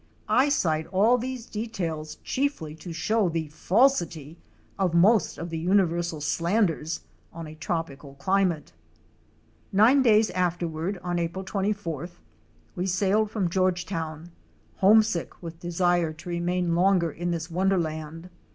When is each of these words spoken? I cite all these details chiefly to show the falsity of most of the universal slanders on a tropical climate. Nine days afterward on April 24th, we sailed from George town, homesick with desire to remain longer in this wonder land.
I 0.27 0.49
cite 0.49 0.87
all 0.87 1.19
these 1.19 1.45
details 1.45 2.15
chiefly 2.23 2.73
to 2.73 2.91
show 2.91 3.29
the 3.29 3.49
falsity 3.49 4.35
of 4.79 4.95
most 4.95 5.37
of 5.37 5.51
the 5.51 5.59
universal 5.59 6.21
slanders 6.21 7.01
on 7.31 7.45
a 7.45 7.53
tropical 7.53 8.15
climate. 8.15 8.71
Nine 9.71 10.01
days 10.01 10.31
afterward 10.31 10.99
on 11.03 11.19
April 11.19 11.45
24th, 11.45 12.17
we 12.75 12.87
sailed 12.87 13.29
from 13.29 13.47
George 13.47 13.85
town, 13.85 14.31
homesick 14.77 15.39
with 15.43 15.59
desire 15.59 16.13
to 16.13 16.29
remain 16.29 16.73
longer 16.73 17.11
in 17.11 17.29
this 17.29 17.51
wonder 17.51 17.77
land. 17.77 18.31